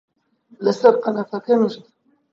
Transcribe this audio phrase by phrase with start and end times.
[0.65, 1.83] لەسەر قەنەفەکە نووست